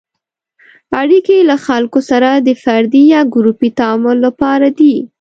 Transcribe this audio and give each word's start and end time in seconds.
اړیکې 1.01 1.37
له 1.49 1.55
خلکو 1.65 1.99
سره 2.09 2.29
د 2.47 2.49
فردي 2.63 3.03
یا 3.13 3.21
ګروپي 3.35 3.69
تعامل 3.79 4.17
لپاره 4.25 4.67
دي. 4.79 4.95